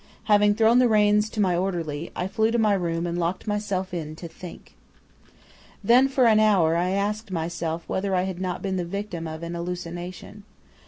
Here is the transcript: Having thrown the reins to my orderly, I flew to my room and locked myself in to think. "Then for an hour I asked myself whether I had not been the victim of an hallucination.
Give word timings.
Having 0.23 0.55
thrown 0.55 0.79
the 0.79 0.87
reins 0.87 1.29
to 1.29 1.39
my 1.39 1.55
orderly, 1.55 2.09
I 2.15 2.27
flew 2.27 2.49
to 2.49 2.57
my 2.57 2.73
room 2.73 3.05
and 3.05 3.19
locked 3.19 3.45
myself 3.45 3.93
in 3.93 4.15
to 4.15 4.27
think. 4.27 4.73
"Then 5.83 6.07
for 6.07 6.25
an 6.25 6.39
hour 6.39 6.75
I 6.75 6.89
asked 6.89 7.29
myself 7.29 7.83
whether 7.87 8.15
I 8.15 8.23
had 8.23 8.41
not 8.41 8.63
been 8.63 8.77
the 8.77 8.83
victim 8.83 9.27
of 9.27 9.43
an 9.43 9.53
hallucination. 9.53 10.41